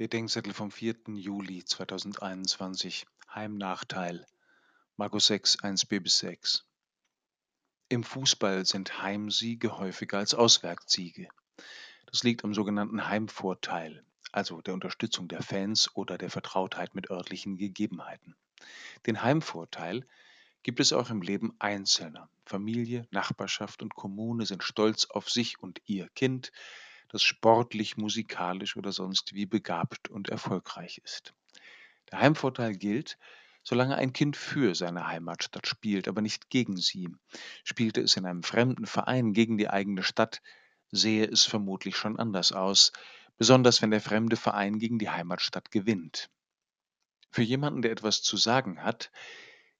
[0.00, 0.94] Bedenkzettel vom 4.
[1.08, 4.26] Juli 2021, Heimnachteil,
[4.96, 6.64] Markus 6, 1b bis 6.
[7.90, 11.28] Im Fußball sind Heimsiege häufiger als Auswärtssiege.
[12.06, 14.02] Das liegt am sogenannten Heimvorteil,
[14.32, 18.34] also der Unterstützung der Fans oder der Vertrautheit mit örtlichen Gegebenheiten.
[19.06, 20.06] Den Heimvorteil
[20.62, 22.30] gibt es auch im Leben Einzelner.
[22.46, 26.52] Familie, Nachbarschaft und Kommune sind stolz auf sich und ihr Kind,
[27.10, 31.34] das sportlich, musikalisch oder sonst wie begabt und erfolgreich ist.
[32.10, 33.18] Der Heimvorteil gilt,
[33.62, 37.08] solange ein Kind für seine Heimatstadt spielt, aber nicht gegen sie.
[37.64, 40.40] Spielte es in einem fremden Verein gegen die eigene Stadt,
[40.90, 42.92] sehe es vermutlich schon anders aus,
[43.36, 46.30] besonders wenn der fremde Verein gegen die Heimatstadt gewinnt.
[47.30, 49.10] Für jemanden, der etwas zu sagen hat,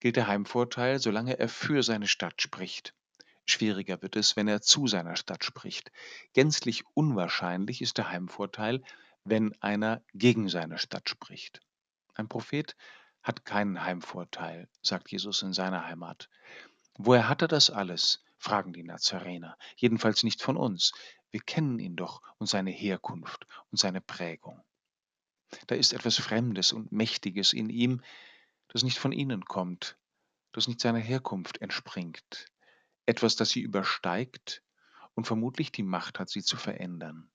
[0.00, 2.94] gilt der Heimvorteil, solange er für seine Stadt spricht.
[3.50, 5.90] Schwieriger wird es, wenn er zu seiner Stadt spricht.
[6.34, 8.82] Gänzlich unwahrscheinlich ist der Heimvorteil,
[9.24, 11.60] wenn einer gegen seine Stadt spricht.
[12.14, 12.76] Ein Prophet
[13.22, 16.28] hat keinen Heimvorteil, sagt Jesus in seiner Heimat.
[16.98, 18.22] Woher hat er das alles?
[18.36, 19.56] fragen die Nazarener.
[19.76, 20.92] Jedenfalls nicht von uns.
[21.30, 24.62] Wir kennen ihn doch und seine Herkunft und seine Prägung.
[25.68, 28.02] Da ist etwas Fremdes und Mächtiges in ihm,
[28.68, 29.96] das nicht von ihnen kommt,
[30.52, 32.50] das nicht seiner Herkunft entspringt
[33.08, 34.62] etwas, das sie übersteigt
[35.14, 37.30] und vermutlich die Macht hat, sie zu verändern.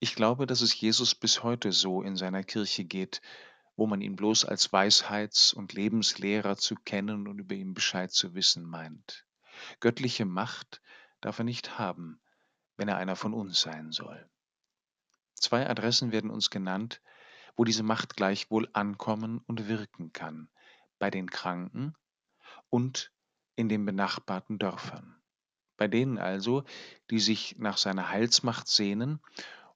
[0.00, 3.22] Ich glaube, dass es Jesus bis heute so in seiner Kirche geht,
[3.76, 8.34] wo man ihn bloß als Weisheits- und Lebenslehrer zu kennen und über ihn Bescheid zu
[8.34, 9.24] wissen meint.
[9.78, 10.82] Göttliche Macht
[11.20, 12.20] darf er nicht haben,
[12.76, 14.28] wenn er einer von uns sein soll.
[15.36, 17.00] Zwei Adressen werden uns genannt,
[17.54, 20.50] wo diese Macht gleichwohl ankommen und wirken kann,
[20.98, 21.94] bei den Kranken
[22.70, 23.12] und
[23.56, 25.16] in den benachbarten Dörfern.
[25.76, 26.64] Bei denen also,
[27.10, 29.20] die sich nach seiner Heilsmacht sehnen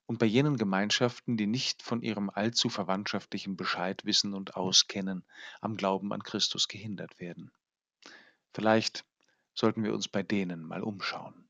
[0.06, 5.24] und bei jenen Gemeinschaften, die nicht von ihrem allzu verwandtschaftlichen Bescheid wissen und auskennen,
[5.60, 7.50] am Glauben an Christus gehindert werden.
[8.52, 9.04] Vielleicht
[9.54, 11.45] sollten wir uns bei denen mal umschauen.